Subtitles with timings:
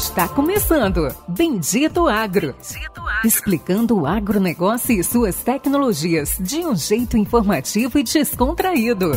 [0.00, 2.54] Está começando Bendito Agro.
[2.54, 3.20] Bendito Agro.
[3.22, 9.12] Explicando o agronegócio e suas tecnologias de um jeito informativo e descontraído.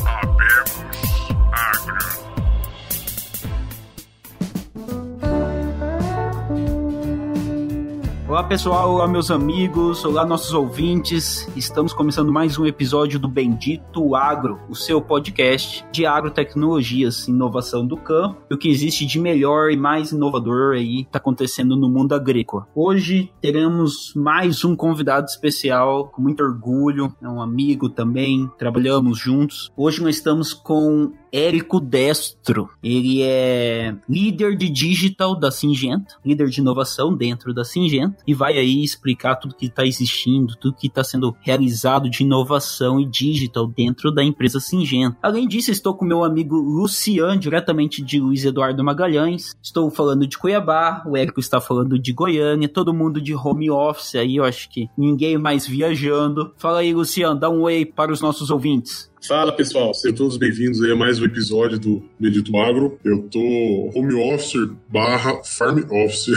[8.34, 11.48] Olá pessoal, olá meus amigos, olá nossos ouvintes.
[11.56, 17.96] Estamos começando mais um episódio do Bendito Agro, o seu podcast de agrotecnologias, inovação do
[17.96, 22.16] campo, e o que existe de melhor e mais inovador aí está acontecendo no mundo
[22.16, 22.68] agrícola.
[22.74, 29.72] Hoje teremos mais um convidado especial, com muito orgulho, é um amigo também, trabalhamos juntos.
[29.78, 32.70] Hoje nós estamos com Érico Destro.
[32.84, 38.60] Ele é líder de digital da Singenta, líder de inovação dentro da Singenta, e vai
[38.60, 43.66] aí explicar tudo que está existindo, tudo que está sendo realizado de inovação e digital
[43.66, 45.18] dentro da empresa Singenta.
[45.24, 49.56] Além disso, estou com meu amigo Luciano, diretamente de Luiz Eduardo Magalhães.
[49.62, 54.16] Estou falando de Cuiabá, o Érico está falando de Goiânia, todo mundo de home office
[54.16, 56.54] aí, eu acho que ninguém mais viajando.
[56.58, 59.12] Fala aí, Luciano, dá um oi para os nossos ouvintes.
[59.26, 63.00] Fala pessoal, sejam todos bem-vindos a mais um episódio do Medito Agro.
[63.06, 63.40] Eu tô
[63.96, 66.36] home officer barra farm office.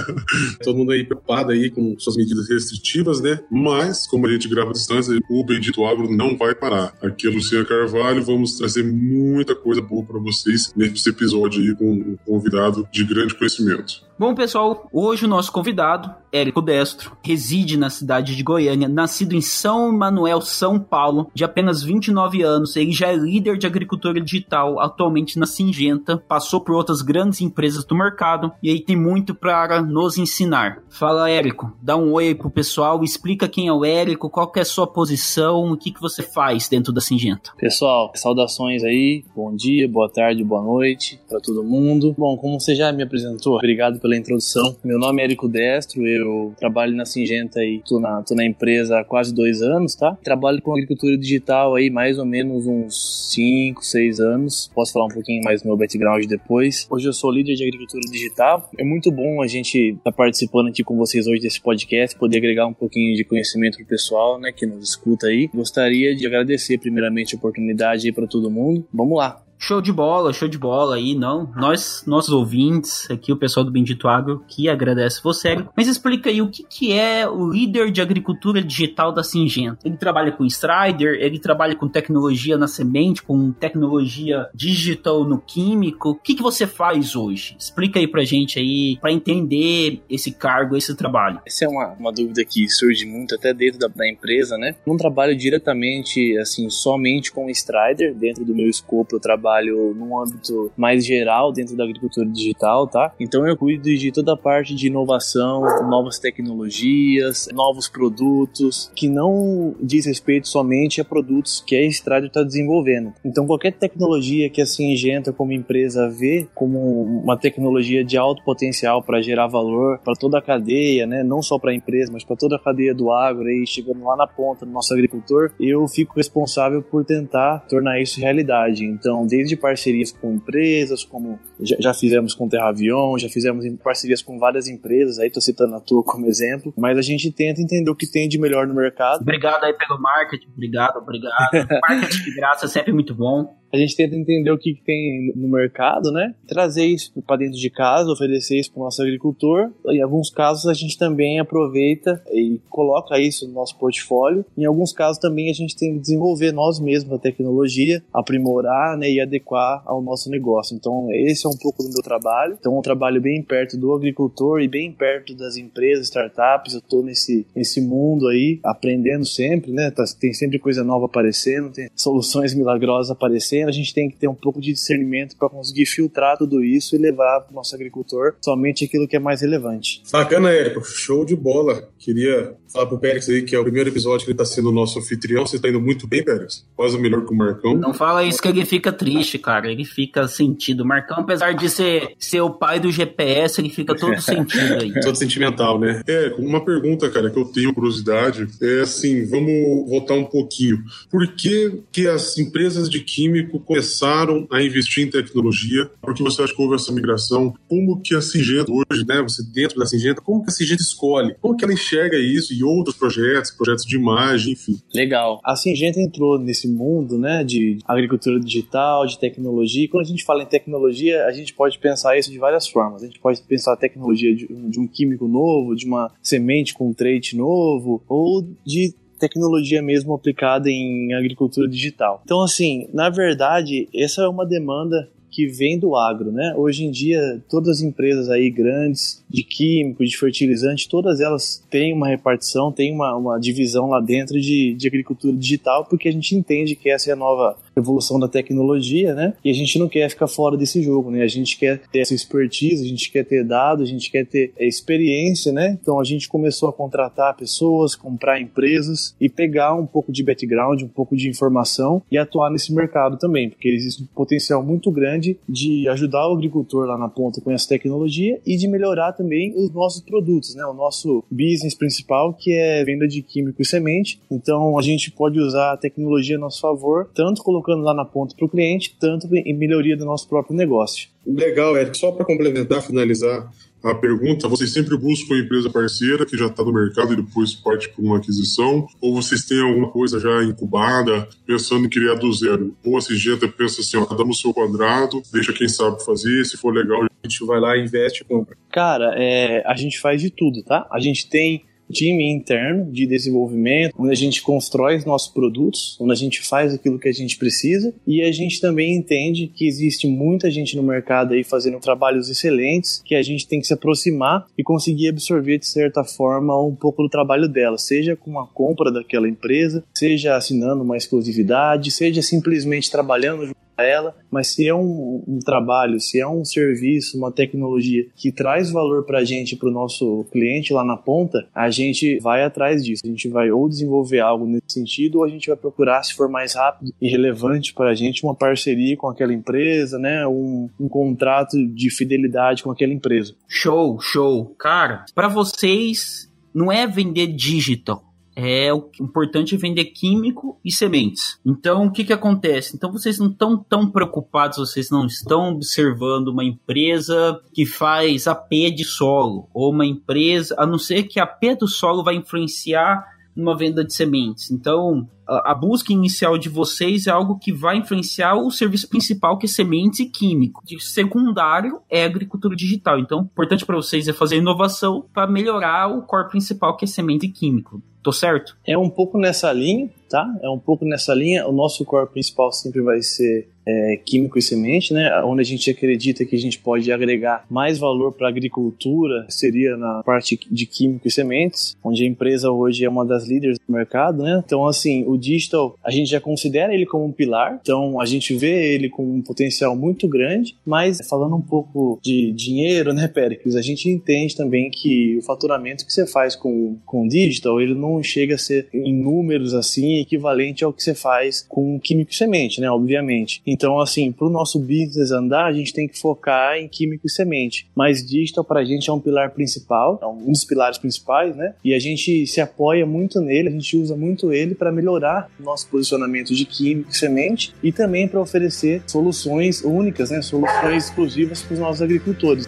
[0.62, 3.40] Todo mundo aí preocupado aí com suas medidas restritivas, né?
[3.50, 6.92] Mas, como a gente grava à distância, o Bendito Agro não vai parar.
[7.00, 11.90] Aqui é Luciana Carvalho, vamos trazer muita coisa boa para vocês nesse episódio aí com
[11.90, 14.06] um convidado de grande conhecimento.
[14.18, 19.40] Bom, pessoal, hoje o nosso convidado, Érico Destro, reside na cidade de Goiânia, nascido em
[19.40, 22.74] São Manuel, São Paulo, de apenas 29 anos.
[22.74, 27.84] Ele já é líder de agricultura digital atualmente na Singenta, passou por outras grandes empresas
[27.84, 30.82] do mercado e aí tem muito para nos ensinar.
[30.88, 34.62] Fala, Érico, dá um oi pro pessoal, explica quem é o Érico, qual que é
[34.62, 37.52] a sua posição, o que, que você faz dentro da Singenta.
[37.56, 42.16] Pessoal, saudações aí, bom dia, boa tarde, boa noite para todo mundo.
[42.18, 44.76] Bom, como você já me apresentou, obrigado introdução.
[44.84, 49.00] Meu nome é Érico Destro, eu trabalho na Singenta e tô na, tô na empresa
[49.00, 50.16] há quase dois anos, tá?
[50.22, 54.70] Trabalho com agricultura digital aí mais ou menos uns 5, 6 anos.
[54.74, 56.86] Posso falar um pouquinho mais do meu background depois.
[56.90, 58.70] Hoje eu sou líder de agricultura digital.
[58.78, 62.38] É muito bom a gente estar tá participando aqui com vocês hoje desse podcast, poder
[62.38, 65.48] agregar um pouquinho de conhecimento pro pessoal, né, que nos escuta aí.
[65.54, 68.86] Gostaria de agradecer primeiramente a oportunidade aí para todo mundo.
[68.92, 69.47] Vamos lá.
[69.60, 71.52] Show de bola, show de bola aí, não?
[71.56, 75.64] Nós, nossos ouvintes, aqui o pessoal do Bendito Agro, que agradece você.
[75.76, 79.78] Mas explica aí o que, que é o líder de agricultura digital da Singenta.
[79.84, 86.10] Ele trabalha com Strider, ele trabalha com tecnologia na semente, com tecnologia digital no químico.
[86.10, 87.56] O que, que você faz hoje?
[87.58, 91.40] Explica aí pra gente aí, para entender esse cargo, esse trabalho.
[91.44, 94.76] Essa é uma, uma dúvida que surge muito até dentro da, da empresa, né?
[94.86, 98.14] Não trabalho diretamente, assim, somente com Strider.
[98.14, 102.86] Dentro do meu escopo, eu trabalho trabalho num âmbito mais geral dentro da agricultura digital,
[102.86, 103.12] tá?
[103.18, 109.74] Então eu cuido de toda a parte de inovação, novas tecnologias, novos produtos, que não
[109.80, 113.12] diz respeito somente a produtos que a Estrada está desenvolvendo.
[113.24, 119.02] Então qualquer tecnologia que a Singenta como empresa vê como uma tecnologia de alto potencial
[119.02, 121.22] para gerar valor para toda a cadeia, né?
[121.22, 124.16] Não só para a empresa, mas para toda a cadeia do agro aí chegando lá
[124.16, 128.84] na ponta do nosso agricultor, eu fico responsável por tentar tornar isso realidade.
[128.84, 134.20] Então, desde desde parcerias com empresas, como já, já fizemos com Terravion, já fizemos parcerias
[134.20, 137.88] com várias empresas, aí tô citando a tua como exemplo, mas a gente tenta entender
[137.88, 139.22] o que tem de melhor no mercado.
[139.22, 141.50] Obrigado aí pelo marketing, obrigado, obrigado.
[141.88, 145.32] marketing de graça é sempre muito bom a gente tenta entender o que, que tem
[145.36, 146.34] no mercado, né?
[146.46, 149.70] Trazer isso para dentro de casa, oferecer isso para o nosso agricultor.
[149.86, 154.44] Em alguns casos a gente também aproveita e coloca isso no nosso portfólio.
[154.56, 159.10] Em alguns casos também a gente tem que desenvolver nós mesmos a tecnologia, aprimorar né,
[159.10, 160.74] e adequar ao nosso negócio.
[160.74, 162.56] Então esse é um pouco do meu trabalho.
[162.58, 166.74] Então um trabalho bem perto do agricultor e bem perto das empresas, startups.
[166.74, 169.90] Eu estou nesse, nesse mundo aí, aprendendo sempre, né?
[169.90, 174.28] Tá, tem sempre coisa nova aparecendo, tem soluções milagrosas aparecendo a gente tem que ter
[174.28, 178.34] um pouco de discernimento para conseguir filtrar tudo isso e levar para o nosso agricultor
[178.40, 180.02] somente aquilo que é mais relevante.
[180.10, 180.84] Bacana, Érico.
[180.84, 181.88] Show de bola.
[181.98, 184.72] Queria falar pro Pérez aí que é o primeiro episódio que ele tá sendo o
[184.72, 185.46] nosso anfitrião.
[185.46, 186.64] Você tá indo muito bem, Pérez?
[186.76, 187.74] Quase melhor que o Marcão.
[187.74, 189.70] Não fala isso que ele fica triste, cara.
[189.70, 190.82] Ele fica sentido.
[190.82, 194.92] O Marcão, apesar de ser, ser o pai do GPS, ele fica todo sentido aí.
[195.00, 196.02] todo sentimental, né?
[196.06, 200.82] É, uma pergunta, cara, que eu tenho curiosidade é assim, vamos voltar um pouquinho.
[201.10, 205.90] Por que, que as empresas de químico começaram a investir em tecnologia?
[206.00, 207.54] Porque você acha que houve essa migração?
[207.68, 211.34] Como que a Singenta hoje, né, você dentro da Singenta, como que a Singenta escolhe?
[211.40, 214.78] Como que ela enxerga isso e outros projetos, projetos de imagem, enfim.
[214.92, 215.40] Legal.
[215.44, 219.84] A Singenta entrou nesse mundo, né, de agricultura digital, de tecnologia.
[219.84, 223.02] E quando a gente fala em tecnologia, a gente pode pensar isso de várias formas.
[223.02, 226.88] A gente pode pensar a tecnologia de, de um químico novo, de uma semente com
[226.88, 232.22] um trait novo, ou de tecnologia mesmo aplicada em agricultura digital.
[232.24, 236.54] Então, assim, na verdade, essa é uma demanda que vem do agro, né?
[236.56, 241.92] Hoje em dia, todas as empresas aí grandes de químicos, de fertilizante, todas elas têm
[241.92, 246.34] uma repartição, têm uma, uma divisão lá dentro de, de agricultura digital, porque a gente
[246.34, 249.34] entende que essa é a nova evolução da tecnologia, né?
[249.44, 251.22] E a gente não quer ficar fora desse jogo, né?
[251.22, 254.52] A gente quer ter essa expertise, a gente quer ter dados, a gente quer ter
[254.58, 255.78] experiência, né?
[255.80, 260.82] Então a gente começou a contratar pessoas, comprar empresas e pegar um pouco de background,
[260.82, 265.38] um pouco de informação e atuar nesse mercado também, porque existe um potencial muito grande
[265.48, 269.70] de ajudar o agricultor lá na ponta com essa tecnologia e de melhorar também os
[269.72, 270.64] nossos produtos, né?
[270.64, 274.20] O nosso business principal que é venda de químico e semente.
[274.30, 278.34] Então a gente pode usar a tecnologia a nosso favor, tanto colocando lá na ponta
[278.34, 281.08] para o cliente, tanto em melhoria do nosso próprio negócio.
[281.26, 281.98] Legal, Eric.
[281.98, 283.52] Só para complementar, finalizar
[283.82, 287.54] a pergunta, vocês sempre buscam uma empresa parceira que já está no mercado e depois
[287.54, 288.86] parte para uma aquisição?
[289.00, 292.76] Ou vocês têm alguma coisa já incubada, pensando em criar do zero?
[292.84, 296.56] Ou a Singenta pensa assim, ó, cada no seu quadrado, deixa quem sabe fazer, se
[296.56, 298.56] for legal, a gente vai lá, investe e compra?
[298.70, 300.88] Cara, é, a gente faz de tudo, tá?
[300.90, 306.12] A gente tem time interno de desenvolvimento, onde a gente constrói os nossos produtos, onde
[306.12, 307.94] a gente faz aquilo que a gente precisa.
[308.06, 313.02] E a gente também entende que existe muita gente no mercado aí fazendo trabalhos excelentes
[313.04, 317.02] que a gente tem que se aproximar e conseguir absorver de certa forma um pouco
[317.02, 322.90] do trabalho dela, seja com a compra daquela empresa, seja assinando uma exclusividade, seja simplesmente
[322.90, 323.54] trabalhando
[323.84, 328.70] ela, mas se é um, um, trabalho, se é um serviço, uma tecnologia que traz
[328.70, 332.84] valor para a gente, para o nosso cliente lá na ponta, a gente vai atrás
[332.84, 333.02] disso.
[333.04, 336.28] A gente vai ou desenvolver algo nesse sentido, ou a gente vai procurar, se for
[336.28, 340.26] mais rápido e relevante para a gente, uma parceria com aquela empresa, né?
[340.26, 343.34] Um, um contrato de fidelidade com aquela empresa.
[343.46, 344.54] Show, show.
[344.58, 348.07] Cara, para vocês não é vender digital
[348.40, 351.40] é o importante é vender químico e sementes.
[351.44, 352.76] Então, o que, que acontece?
[352.76, 358.50] Então, vocês não estão tão preocupados, vocês não estão observando uma empresa que faz AP
[358.76, 363.04] de solo, ou uma empresa, a não ser que a AP do solo vai influenciar
[363.34, 364.52] numa venda de sementes.
[364.52, 369.36] Então, a, a, busca inicial de vocês é algo que vai influenciar o serviço principal,
[369.36, 370.62] que é sementes e químico.
[370.64, 372.98] De secundário é agricultura digital.
[372.98, 376.88] Então, o importante para vocês é fazer inovação para melhorar o core principal, que é
[376.88, 377.82] semente e químico.
[378.08, 378.56] Tô certo?
[378.66, 380.26] É um pouco nessa linha, tá?
[380.42, 381.46] É um pouco nessa linha.
[381.46, 385.10] O nosso core principal sempre vai ser é, químico e semente, né?
[385.24, 389.76] Onde a gente acredita que a gente pode agregar mais valor para a agricultura seria
[389.76, 393.72] na parte de químico e sementes, onde a empresa hoje é uma das líderes do
[393.72, 394.42] mercado, né?
[394.44, 398.34] Então, assim, o digital a gente já considera ele como um pilar, então a gente
[398.34, 403.54] vê ele com um potencial muito grande, mas falando um pouco de dinheiro, né, Péricles,
[403.54, 408.02] a gente entende também que o faturamento que você faz com, com digital, ele não
[408.02, 412.60] chega a ser em números assim equivalente ao que você faz com químico e semente,
[412.60, 412.70] né?
[412.70, 413.42] Obviamente.
[413.46, 417.10] Então, assim, para o nosso business andar, a gente tem que focar em químico e
[417.10, 417.68] semente.
[417.74, 421.54] Mas digital para a gente é um pilar principal, é um dos pilares principais, né?
[421.64, 425.42] E a gente se apoia muito nele, a gente usa muito ele para melhorar o
[425.42, 430.22] nosso posicionamento de químico e semente e também para oferecer soluções únicas, né?
[430.22, 432.46] Soluções exclusivas para os nossos agricultores.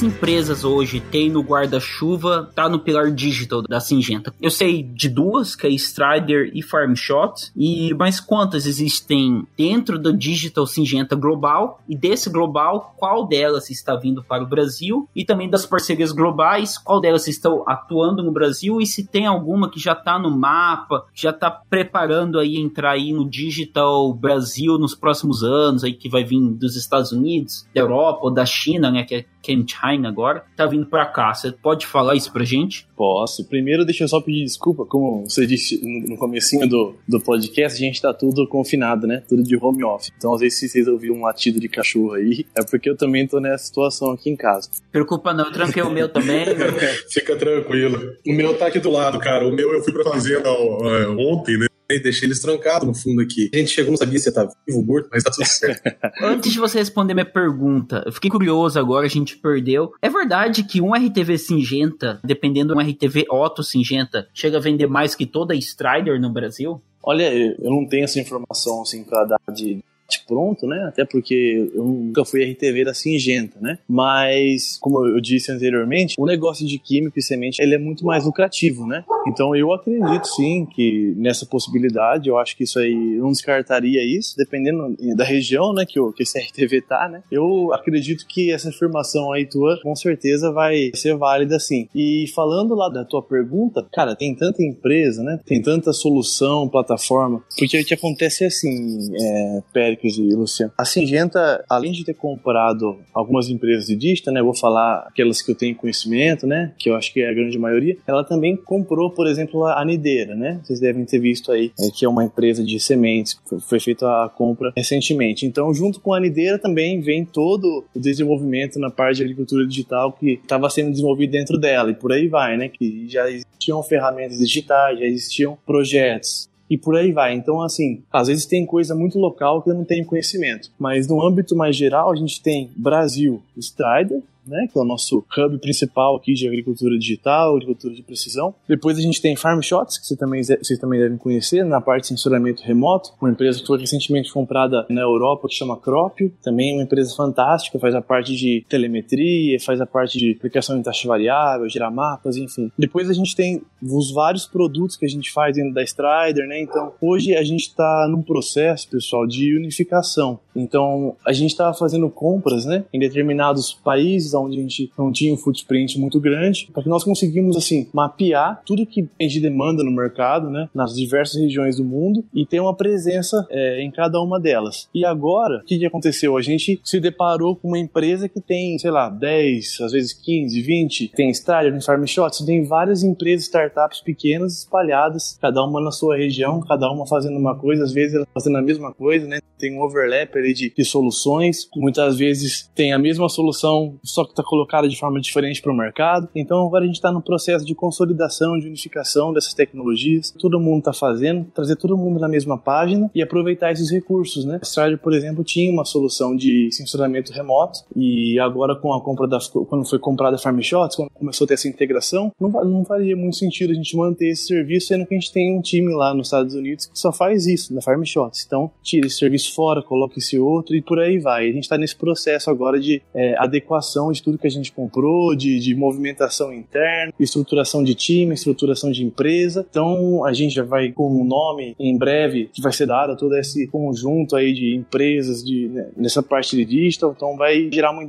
[0.00, 4.32] Quantas empresas hoje tem no guarda-chuva, tá no pilar digital da Singenta?
[4.40, 10.16] Eu sei de duas, que é Strider e FarmShot, e mais quantas existem dentro do
[10.16, 11.80] digital Singenta global?
[11.88, 15.08] E desse global, qual delas está vindo para o Brasil?
[15.14, 18.80] E também das parcerias globais, qual delas estão atuando no Brasil?
[18.80, 23.12] E se tem alguma que já está no mapa, já está preparando aí entrar aí
[23.12, 28.20] no digital Brasil nos próximos anos, aí que vai vir dos Estados Unidos, da Europa
[28.22, 31.34] ou da China, né, que é Ken China agora, tá vindo pra cá.
[31.34, 32.86] Você pode falar isso pra gente?
[32.96, 33.44] Posso.
[33.44, 37.86] Primeiro, deixa eu só pedir desculpa, como você disse no comecinho do, do podcast, a
[37.86, 39.22] gente tá tudo confinado, né?
[39.28, 40.12] Tudo de home office.
[40.16, 43.26] Então, às vezes, se vocês ouviram um latido de cachorro aí, é porque eu também
[43.26, 44.68] tô nessa situação aqui em casa.
[44.92, 46.46] Preocupa não, eu tranquei o meu também.
[47.10, 47.98] Fica tranquilo.
[48.26, 49.46] O meu tá aqui do lado, cara.
[49.46, 51.69] O meu eu fui pra fazenda ontem, né?
[51.94, 53.50] E deixei eles trancados no fundo aqui.
[53.52, 55.82] A gente chegou, não sabia se você tá vivo, morto, mas tá tudo certo.
[56.22, 59.92] Antes de você responder minha pergunta, eu fiquei curioso agora, a gente perdeu.
[60.00, 64.86] É verdade que um RTV Singenta, dependendo de um RTV Otto Singenta, chega a vender
[64.86, 66.80] mais que toda a Strider no Brasil?
[67.02, 69.82] Olha, eu não tenho essa informação assim para dar de
[70.18, 70.84] pronto, né?
[70.88, 73.78] Até porque eu nunca fui RTV da Singenta, né?
[73.88, 78.24] Mas, como eu disse anteriormente, o negócio de químico e semente ele é muito mais
[78.24, 79.04] lucrativo, né?
[79.26, 84.34] Então eu acredito sim que nessa possibilidade, eu acho que isso aí não descartaria isso,
[84.36, 87.22] dependendo da região, né, que o que esse RTV tá, né?
[87.30, 91.88] Eu acredito que essa afirmação aí tua com certeza vai ser válida sim.
[91.94, 95.38] E falando lá da tua pergunta, cara, tem tanta empresa, né?
[95.44, 99.62] Tem tanta solução, plataforma, porque o que acontece é assim, é,
[100.00, 100.72] Péricles e Luciano.
[100.76, 104.42] A Singenta, além de ter comprado algumas empresas de dista, né?
[104.42, 106.72] Vou falar aquelas que eu tenho conhecimento, né?
[106.78, 107.96] Que eu acho que é a grande maioria.
[108.06, 110.60] Ela também comprou, por exemplo, a Nideira, né?
[110.64, 113.38] Vocês devem ter visto aí, é, que é uma empresa de sementes.
[113.44, 115.46] Foi, foi feita a compra recentemente.
[115.46, 120.12] Então, junto com a Nideira também vem todo o desenvolvimento na parte de agricultura digital
[120.12, 122.68] que estava sendo desenvolvido dentro dela e por aí vai, né?
[122.68, 127.34] Que já existiam ferramentas digitais, já existiam projetos e por aí vai.
[127.34, 131.20] Então, assim, às vezes tem coisa muito local que eu não tenho conhecimento, mas no
[131.20, 136.16] âmbito mais geral, a gente tem Brasil, Strider, né, que é o nosso hub principal
[136.16, 138.54] aqui de agricultura digital, agricultura de precisão.
[138.68, 142.02] Depois a gente tem Farm Shots, que vocês também, vocês também devem conhecer, na parte
[142.02, 146.74] de sensoramento remoto, uma empresa que foi recentemente comprada na Europa que chama Cropio, também
[146.74, 151.06] uma empresa fantástica, faz a parte de telemetria, faz a parte de aplicação de taxa
[151.06, 152.70] variável, gerar mapas, enfim.
[152.78, 156.60] Depois a gente tem os vários produtos que a gente faz dentro da Strider, né?
[156.60, 160.40] Então, hoje a gente está num processo, pessoal, de unificação.
[160.54, 165.32] Então, a gente estava fazendo compras, né, em determinados países onde a gente não tinha
[165.32, 169.82] um footprint muito grande, para que nós conseguimos assim mapear tudo que a gente demanda
[169.84, 174.20] no mercado, né, nas diversas regiões do mundo e ter uma presença é, em cada
[174.20, 174.88] uma delas.
[174.94, 176.36] E agora, o que, que aconteceu?
[176.36, 180.60] A gente se deparou com uma empresa que tem, sei lá, 10, às vezes 15,
[180.60, 185.90] 20, tem Starter, tem Farm Shots, tem várias empresas, startups pequenas espalhadas, cada uma na
[185.90, 189.38] sua região, cada uma fazendo uma coisa, às vezes fazendo a mesma coisa, né?
[189.60, 194.30] Tem um overlap ali de, de soluções, muitas vezes tem a mesma solução, só que
[194.30, 196.28] está colocada de forma diferente para o mercado.
[196.34, 200.34] Então agora a gente está no processo de consolidação, de unificação dessas tecnologias.
[200.38, 204.58] Todo mundo está fazendo, trazer todo mundo na mesma página e aproveitar esses recursos, né?
[204.62, 209.26] A Strider, por exemplo, tinha uma solução de sensoramento remoto e agora com a compra
[209.26, 209.38] da
[209.68, 213.36] quando foi comprada a FarmShots, quando começou a ter essa integração, não, não faria muito
[213.36, 216.28] sentido a gente manter esse serviço, sendo que a gente tem um time lá nos
[216.28, 218.44] Estados Unidos que só faz isso, na FarmShots.
[218.46, 221.48] Então, tira esse serviço fora, coloca esse outro e por aí vai.
[221.48, 225.34] A gente está nesse processo agora de é, adequação de tudo que a gente comprou,
[225.34, 229.66] de, de movimentação interna, estruturação de time, estruturação de empresa.
[229.68, 233.16] Então a gente já vai com um nome em breve que vai ser dado a
[233.16, 237.14] todo esse conjunto aí de empresas de, né, nessa parte de digital.
[237.16, 238.04] Então vai gerar uma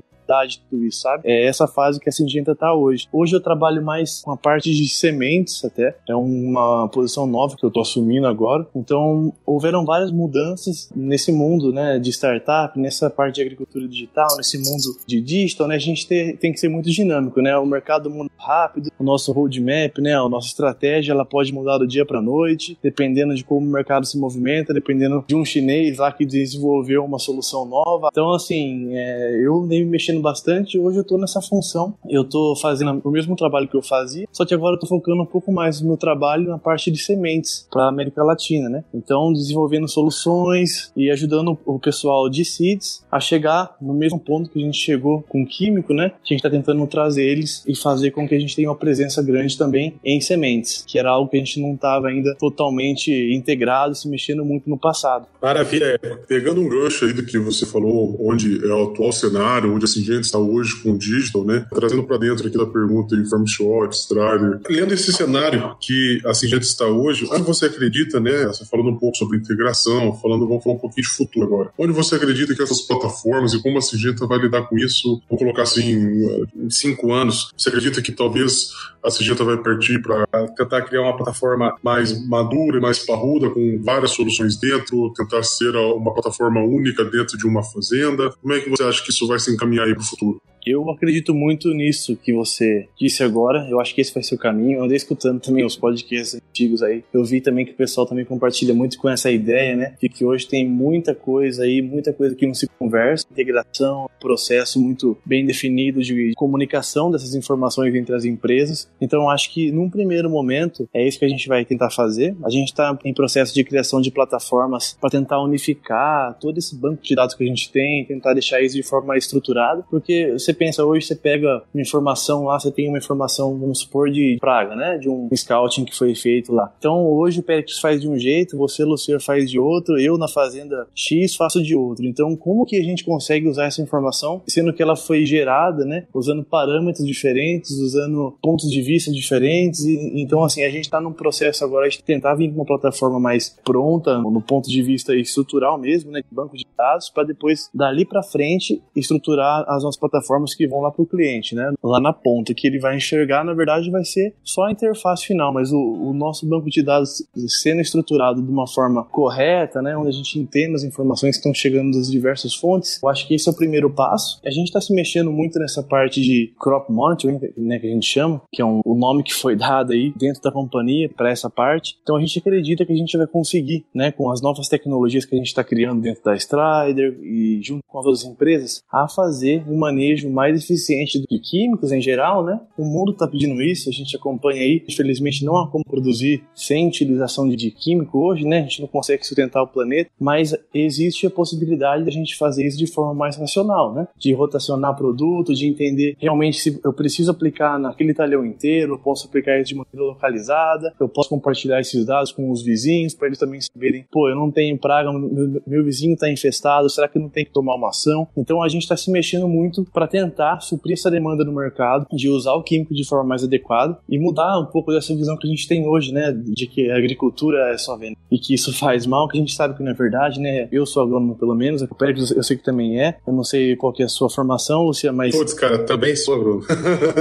[0.46, 1.24] de tudo isso, sabe?
[1.26, 3.08] É essa fase que a Singenta tá hoje.
[3.12, 7.66] Hoje eu trabalho mais com a parte de sementes até, é uma posição nova que
[7.66, 8.66] eu tô assumindo agora.
[8.76, 14.58] Então, houveram várias mudanças nesse mundo, né, de startup, nessa parte de agricultura digital, nesse
[14.58, 15.76] mundo de digital, né?
[15.76, 17.58] A gente tem, tem que ser muito dinâmico, né?
[17.58, 21.88] O mercado muda rápido, o nosso roadmap, né, a nossa estratégia, ela pode mudar do
[21.88, 26.12] dia para noite, dependendo de como o mercado se movimenta, dependendo de um chinês lá
[26.12, 28.10] que desenvolveu uma solução nova.
[28.12, 30.78] Então, assim, é, eu nem mexendo bastante.
[30.78, 31.96] Hoje eu tô nessa função.
[32.10, 35.22] Eu tô fazendo o mesmo trabalho que eu fazia, só que agora eu tô focando
[35.22, 38.84] um pouco mais no meu trabalho na parte de sementes para América Latina, né?
[38.94, 44.60] Então, desenvolvendo soluções e ajudando o pessoal de seeds a chegar no mesmo ponto que
[44.60, 46.12] a gente chegou com químico, né?
[46.24, 49.22] A gente tá tentando trazer eles e fazer com que a gente tenha uma presença
[49.24, 53.96] grande também em sementes, que era algo que a gente não estava ainda totalmente integrado,
[53.96, 55.26] se mexendo muito no passado.
[55.42, 56.00] Maravilha.
[56.28, 60.04] Pegando um gancho aí do que você falou, onde é o atual cenário, onde assim,
[60.16, 61.66] gente está hoje com o digital, né?
[61.74, 64.62] Trazendo para dentro aqui da pergunta de FarmShot, Strider.
[64.70, 68.46] Lendo esse cenário que a Singenta está hoje, onde você acredita, né?
[68.48, 71.70] Você falando um pouco sobre integração, falando, vamos falar um pouquinho de futuro agora.
[71.78, 75.44] Onde você acredita que essas plataformas e como a Singenta vai lidar com isso, vamos
[75.44, 76.26] colocar assim,
[76.56, 78.72] em cinco anos, você acredita que talvez
[79.04, 83.82] a Singenta vai partir para tentar criar uma plataforma mais madura e mais parruda, com
[83.84, 88.32] várias soluções dentro, tentar ser uma plataforma única dentro de uma fazenda?
[88.42, 90.51] Como é que você acha que isso vai se encaminhar aí para o futuro?
[90.66, 93.68] Eu acredito muito nisso que você disse agora.
[93.70, 94.80] Eu acho que esse vai ser o caminho.
[94.80, 97.04] Eu andei escutando também os podcasts antigos aí.
[97.14, 99.96] Eu vi também que o pessoal também compartilha muito com essa ideia, né?
[100.00, 103.26] Que hoje tem muita coisa aí, muita coisa que não se conversa.
[103.32, 108.90] Integração, processo muito bem definido de comunicação dessas informações entre as empresas.
[109.00, 112.36] Então, acho que num primeiro momento é isso que a gente vai tentar fazer.
[112.44, 117.02] A gente está em processo de criação de plataformas para tentar unificar todo esse banco
[117.02, 120.54] de dados que a gente tem, tentar deixar isso de forma estruturada, porque você você
[120.54, 124.76] pensa hoje, você pega uma informação lá, você tem uma informação, vamos supor, de praga,
[124.76, 124.98] né?
[124.98, 126.74] De um scouting que foi feito lá.
[126.78, 130.28] Então hoje o Pericles faz de um jeito, você, Lucier, faz de outro, eu na
[130.28, 132.06] fazenda X faço de outro.
[132.06, 136.06] Então como que a gente consegue usar essa informação, sendo que ela foi gerada, né?
[136.14, 139.82] Usando parâmetros diferentes, usando pontos de vista diferentes.
[139.86, 143.20] E, então, assim, a gente está num processo agora de tentar vir com uma plataforma
[143.20, 146.22] mais pronta, no ponto de vista estrutural mesmo, né?
[146.32, 150.92] Banco de dados, para depois, dali para frente, estruturar as nossas plataformas que vão lá
[150.92, 151.74] para o cliente, né?
[151.84, 155.54] Lá na ponta, que ele vai enxergar, na verdade, vai ser só a interface final,
[155.54, 159.96] mas o, o nosso banco de dados sendo estruturado de uma forma correta, né?
[159.96, 163.36] Onde a gente entende as informações que estão chegando das diversas fontes, eu acho que
[163.36, 164.40] esse é o primeiro passo.
[164.46, 167.80] A gente está se mexendo muito nessa parte de crop monitoring, né?
[167.80, 170.52] Que a gente chama, que é um, o nome que foi dado aí dentro da
[170.52, 171.98] companhia para essa parte.
[172.02, 174.12] Então a gente acredita que a gente vai conseguir, né?
[174.12, 178.00] Com as novas tecnologias que a gente está criando dentro da Strider e junto com
[178.00, 182.60] as outras empresas, a fazer um manejo mais eficiente de químicos em geral, né?
[182.78, 184.84] O mundo está pedindo isso, a gente acompanha aí.
[184.88, 188.60] Infelizmente não há como produzir sem utilização de químico hoje, né?
[188.60, 192.66] A gente não consegue sustentar o planeta, mas existe a possibilidade de a gente fazer
[192.66, 194.08] isso de forma mais racional, né?
[194.18, 199.28] De rotacionar produto, de entender realmente se eu preciso aplicar naquele talhão inteiro, eu posso
[199.28, 203.40] aplicar isso de maneira localizada, eu posso compartilhar esses dados com os vizinhos para eles
[203.40, 207.30] também saberem, pô, eu não tenho praga, meu, meu vizinho está infestado, será que não
[207.30, 208.28] tem que tomar uma ação?
[208.36, 210.21] Então a gente está se mexendo muito para tentar
[210.62, 214.60] suprir essa demanda no mercado, de usar o químico de forma mais adequada e mudar
[214.60, 216.32] um pouco dessa visão que a gente tem hoje, né?
[216.32, 219.54] De que a agricultura é só venda e que isso faz mal, que a gente
[219.54, 220.68] sabe que não é verdade, né?
[220.72, 223.18] Eu sou agrônomo pelo menos, o Pérez eu sei que também é.
[223.28, 225.36] Eu não sei qual que é a sua formação, Lucia, mas.
[225.36, 226.66] Putz, cara, também sou agrônomo.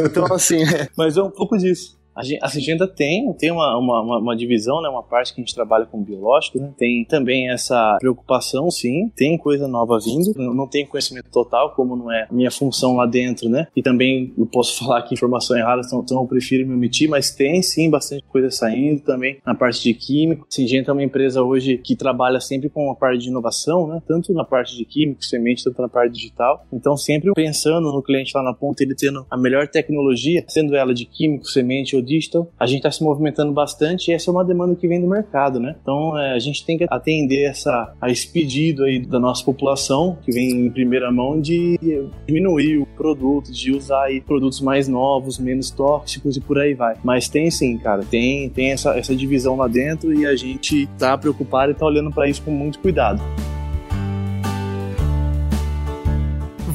[0.05, 2.00] então, assim, é, mas é um pouco disso.
[2.43, 5.87] A Singenta tem, tem uma, uma, uma, divisão, né, uma parte que a gente trabalha
[5.87, 11.31] com biológicos, né, tem também essa preocupação, sim, tem coisa nova vindo, não tem conhecimento
[11.31, 15.15] total, como não é minha função lá dentro, né, e também eu posso falar aqui
[15.15, 19.39] informação errada, então, então eu prefiro me omitir, mas tem sim bastante coisa saindo também
[19.45, 20.47] na parte de químico.
[20.51, 24.03] A Singenta é uma empresa hoje que trabalha sempre com a parte de inovação, né,
[24.07, 28.33] tanto na parte de químico, semente, tanto na parte digital, então sempre pensando no cliente
[28.35, 32.51] lá na ponta, ele tendo a melhor tecnologia, sendo ela de químico, semente ou digital,
[32.59, 35.61] a gente está se movimentando bastante e essa é uma demanda que vem do mercado,
[35.61, 35.77] né?
[35.81, 40.19] Então é, a gente tem que atender essa, a esse pedido aí da nossa população,
[40.25, 41.79] que vem em primeira mão, de
[42.27, 46.97] diminuir o produto, de usar aí produtos mais novos, menos tóxicos e por aí vai.
[47.05, 51.17] Mas tem sim, cara, tem, tem essa, essa divisão lá dentro e a gente tá
[51.17, 53.21] preocupado e tá olhando para isso com muito cuidado.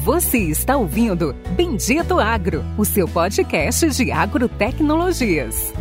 [0.06, 5.74] Você está ouvindo Bendito Agro, o seu podcast de agrotecnologias.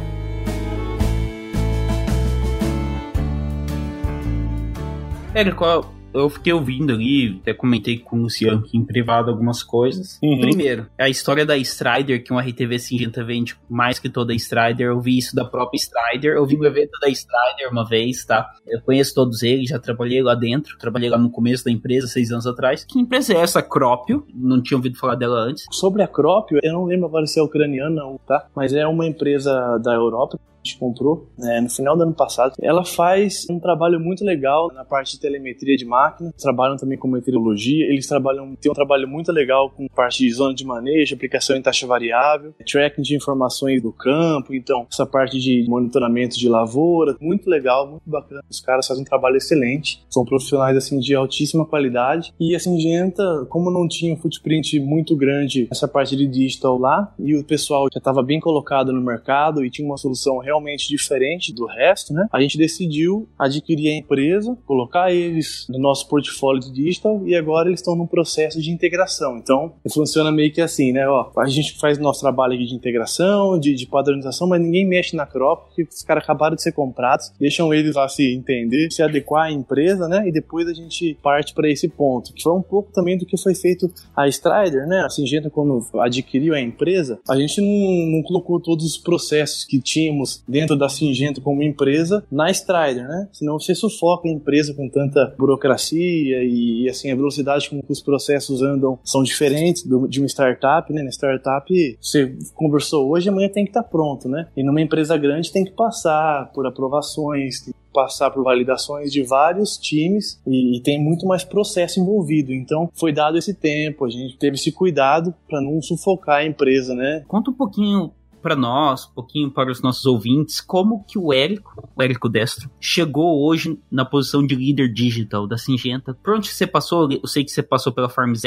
[5.31, 10.19] Érico, eu fiquei ouvindo ali, até comentei com o Luciano aqui em privado algumas coisas.
[10.23, 10.39] Uhum.
[10.39, 14.87] Primeiro, a história da Strider, que uma RTV Singenta vende mais que toda a Strider.
[14.87, 16.35] Eu vi isso da própria Strider.
[16.35, 18.49] Eu vi o evento da Strider uma vez, tá?
[18.67, 20.77] Eu conheço todos eles, já trabalhei lá dentro.
[20.77, 22.85] Trabalhei lá no começo da empresa, seis anos atrás.
[22.85, 24.25] Que empresa é essa, Crópio?
[24.33, 25.65] Não tinha ouvido falar dela antes.
[25.71, 28.47] Sobre a Crópio, eu não lembro agora se é ucraniana ou tá?
[28.55, 32.55] Mas é uma empresa da Europa gente comprou né, no final do ano passado.
[32.59, 37.07] Ela faz um trabalho muito legal na parte de telemetria de máquina, trabalham também com
[37.07, 41.55] meteorologia, eles trabalham, tem um trabalho muito legal com parte de zona de manejo, aplicação
[41.55, 47.15] em taxa variável, tracking de informações do campo, então essa parte de monitoramento de lavoura,
[47.21, 48.41] muito legal, muito bacana.
[48.49, 53.45] Os caras fazem um trabalho excelente, são profissionais assim de altíssima qualidade e a Singenta,
[53.49, 57.87] como não tinha um footprint muito grande essa parte de digital lá e o pessoal
[57.93, 62.13] já estava bem colocado no mercado e tinha uma solução realmente realmente diferente do resto,
[62.13, 62.27] né?
[62.31, 67.67] A gente decidiu adquirir a empresa, colocar eles no nosso portfólio de digital e agora
[67.67, 69.37] eles estão num processo de integração.
[69.37, 71.07] Então, funciona meio que assim, né?
[71.07, 75.15] Ó, a gente faz nosso trabalho aqui de integração, de, de padronização, mas ninguém mexe
[75.15, 79.03] na crop, porque os caras acabaram de ser comprados, deixam eles lá se entender, se
[79.03, 80.27] adequar à empresa, né?
[80.27, 83.37] E depois a gente parte para esse ponto, que foi um pouco também do que
[83.37, 85.01] foi feito a Strider, né?
[85.05, 89.79] A Singenta, quando adquiriu a empresa, a gente não, não colocou todos os processos que
[89.79, 93.27] tínhamos dentro da Singenta como empresa na Strider, né?
[93.31, 98.01] Senão você sufoca a empresa com tanta burocracia e, assim a velocidade com que os
[98.01, 101.03] processos andam são diferentes do, de uma startup, né?
[101.03, 104.47] Na startup você conversou hoje, amanhã tem que estar tá pronto, né?
[104.55, 109.77] E numa empresa grande tem que passar por aprovações, tem passar por validações de vários
[109.77, 112.53] times e, e, tem muito mais processo envolvido.
[112.53, 116.93] Então, foi dado esse tempo, a gente teve esse cuidado para não sufocar a empresa,
[116.93, 117.23] né?
[117.25, 118.11] Conta um pouquinho
[118.45, 122.69] para nós, um pouquinho para os nossos ouvintes, como que o Érico, o Érico Destro,
[122.79, 126.13] chegou hoje na posição de líder digital da Singenta.
[126.13, 127.11] Por onde você passou?
[127.11, 128.43] Eu sei que você passou pela FarmZ,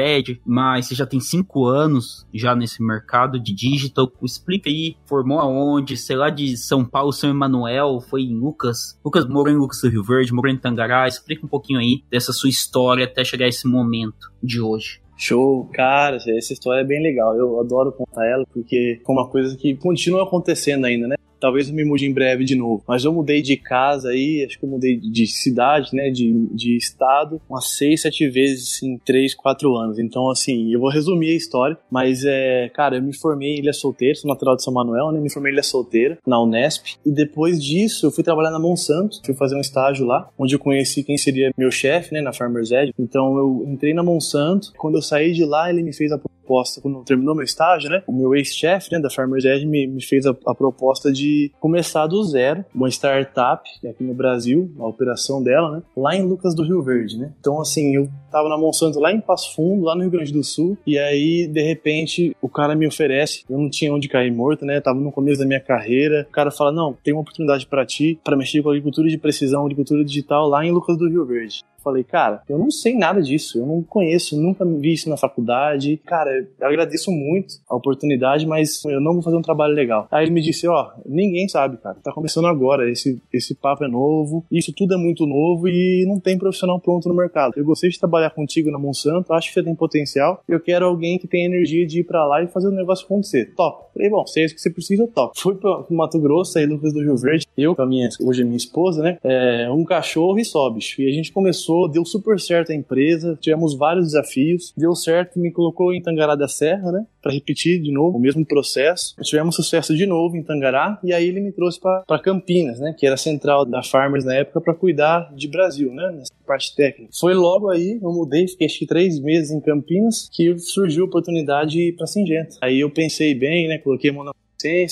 [0.47, 4.09] mas você já tem cinco anos já nesse mercado de digital.
[4.23, 5.97] Explica aí, formou aonde?
[5.97, 8.97] Sei lá, de São Paulo, São Emanuel, foi em Lucas.
[9.05, 11.09] Lucas morou em Lucas do Rio Verde, morou em Tangará.
[11.09, 15.01] Explica um pouquinho aí dessa sua história até chegar a esse momento de hoje.
[15.21, 17.37] Show, cara, essa história é bem legal.
[17.37, 21.18] Eu adoro contar ela porque é uma coisa que continua acontecendo ainda, né?
[21.41, 22.83] Talvez eu me mude em breve de novo.
[22.87, 26.11] Mas eu mudei de casa aí, acho que eu mudei de cidade, né?
[26.11, 29.99] De, de estado, umas seis, sete vezes em três, quatro anos.
[29.99, 31.79] Então, assim, eu vou resumir a história.
[31.91, 35.21] Mas, é, cara, eu me formei em Ilha Solteira, sou natural de São Manuel, né?
[35.21, 36.97] Me formei em Ilha Solteira, na Unesp.
[37.05, 39.21] E depois disso, eu fui trabalhar na Monsanto.
[39.25, 42.21] Fui fazer um estágio lá, onde eu conheci quem seria meu chefe, né?
[42.21, 42.93] Na Farmer's Edge.
[42.99, 44.73] Então, eu entrei na Monsanto.
[44.77, 48.03] Quando eu saí de lá, ele me fez a proposta, quando terminou meu estágio, né?
[48.07, 48.99] O meu ex-chefe, né?
[48.99, 53.69] Da Farmer's Edge me, me fez a, a proposta de começar do zero, uma startup
[53.87, 55.83] aqui no Brasil, a operação dela, né?
[55.95, 57.33] Lá em Lucas do Rio Verde, né?
[57.39, 60.43] Então, assim, eu tava na Monsanto lá em Passo Fundo, lá no Rio Grande do
[60.43, 64.65] Sul, e aí, de repente, o cara me oferece, eu não tinha onde cair morto,
[64.65, 64.81] né?
[64.81, 68.19] Tava no começo da minha carreira, o cara fala, não, tem uma oportunidade para ti,
[68.25, 72.05] para mexer com agricultura de precisão, agricultura digital lá em Lucas do Rio Verde falei,
[72.05, 76.01] cara, eu não sei nada disso, eu não conheço, nunca vi isso na faculdade.
[76.05, 80.07] Cara, eu agradeço muito a oportunidade, mas eu não vou fazer um trabalho legal.
[80.11, 83.85] Aí ele me disse, ó, oh, ninguém sabe, cara, tá começando agora, esse, esse papo
[83.85, 87.55] é novo, isso tudo é muito novo e não tem profissional pronto no mercado.
[87.57, 91.19] Eu gostei de trabalhar contigo na Monsanto, acho que você tem potencial, eu quero alguém
[91.19, 93.55] que tenha energia de ir para lá e fazer o negócio acontecer.
[93.57, 93.89] Top.
[93.95, 95.39] Falei, bom, se é isso que você precisa, top.
[95.41, 98.45] Fui pro Mato Grosso, aí Lucas do Rio Verde, eu com a minha, hoje a
[98.45, 101.01] minha esposa, né, é, um cachorro e só, bicho.
[101.01, 105.39] E a gente começou começou, deu super certo a empresa, tivemos vários desafios, deu certo,
[105.39, 107.07] me colocou em Tangará da Serra, né?
[107.23, 109.15] Para repetir de novo o mesmo processo.
[109.23, 112.95] Tivemos sucesso de novo em Tangará e aí ele me trouxe para Campinas, né?
[112.99, 116.11] Que era a central da Farmers na época para cuidar de Brasil, né?
[116.13, 117.11] Nessa parte técnica.
[117.19, 121.09] Foi logo aí, eu mudei, fiquei acho que três meses em Campinas que surgiu a
[121.09, 122.57] oportunidade para Singenta.
[122.61, 123.79] Aí eu pensei bem, né?
[123.79, 124.33] Coloquei a mão na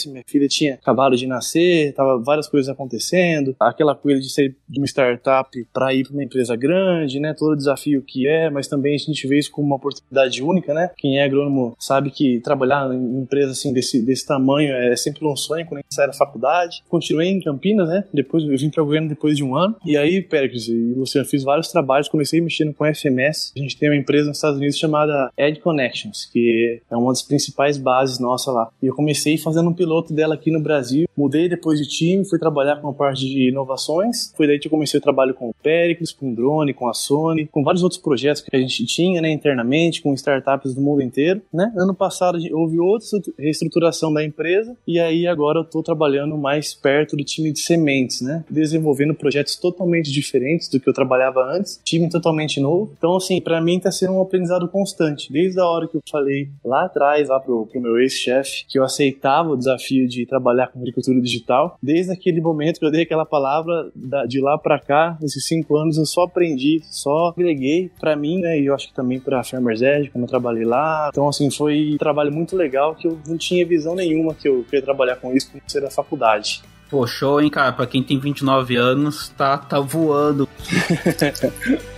[0.09, 4.79] minha filha tinha acabado de nascer, tava várias coisas acontecendo, aquela coisa de ser de
[4.79, 7.35] uma startup para ir para uma empresa grande, né?
[7.35, 10.73] Todo o desafio que é, mas também a gente vê isso como uma oportunidade única,
[10.73, 10.91] né?
[10.97, 15.37] Quem é agrônomo sabe que trabalhar em empresa assim desse, desse tamanho é sempre um
[15.37, 16.83] sonho quando a gente sai da faculdade.
[16.89, 18.05] Continuei em Campinas, né?
[18.13, 19.77] Depois eu vim para o governo depois de um ano.
[19.85, 23.53] E aí, Péricles e Luciano, fiz vários trabalhos, comecei mexendo com FMS.
[23.57, 27.23] A gente tem uma empresa nos Estados Unidos chamada Ed Connections, que é uma das
[27.23, 28.69] principais bases nossa lá.
[28.83, 31.09] E eu comecei a fazer fazendo um piloto dela aqui no Brasil.
[31.17, 34.33] Mudei depois de time, fui trabalhar com a parte de inovações.
[34.37, 36.93] Foi daí que eu comecei o trabalho com o Pericles, com o Drone, com a
[36.93, 41.01] Sony, com vários outros projetos que a gente tinha, né, internamente, com startups do mundo
[41.01, 41.73] inteiro, né?
[41.77, 43.07] Ano passado houve outra
[43.39, 48.21] reestruturação da empresa e aí agora eu estou trabalhando mais perto do time de sementes,
[48.21, 48.45] né?
[48.51, 52.93] Desenvolvendo projetos totalmente diferentes do que eu trabalhava antes, time totalmente novo.
[52.99, 55.33] Então, assim, para mim está sendo um aprendizado constante.
[55.33, 58.85] Desde a hora que eu falei lá atrás, lá pro, pro meu ex-chefe, que eu
[58.85, 61.79] aceitava o desafio de trabalhar com agricultura digital.
[61.83, 63.91] Desde aquele momento que eu dei aquela palavra,
[64.27, 68.59] de lá para cá, nesses cinco anos, eu só aprendi, só agreguei para mim, né?
[68.61, 71.09] E eu acho que também para Farmers Edge, quando eu trabalhei lá.
[71.11, 74.65] Então, assim, foi um trabalho muito legal que eu não tinha visão nenhuma que eu
[74.65, 76.63] queria trabalhar com isso por ser da faculdade.
[76.89, 77.73] Pô, show, hein, cara?
[77.73, 80.49] Pra quem tem 29 anos, tá, tá voando.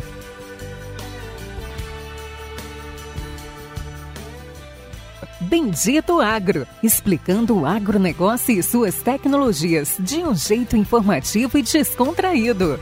[5.49, 12.79] Bendito Agro, explicando o agronegócio e suas tecnologias de um jeito informativo e descontraído.